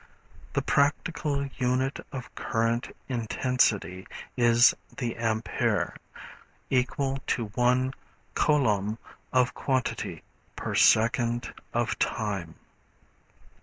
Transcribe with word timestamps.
The 0.53 0.63
practical 0.63 1.45
unit 1.59 1.99
of 2.11 2.33
current 2.33 2.87
intensity 3.07 4.07
is 4.35 4.73
the 4.97 5.15
ampere, 5.15 5.95
equal 6.71 7.19
to 7.27 7.49
one 7.53 7.93
coulomb 8.33 8.97
of 9.31 9.53
quantity 9.53 10.23
per 10.55 10.73
second 10.73 11.53
of 11.71 11.99
time. 11.99 12.55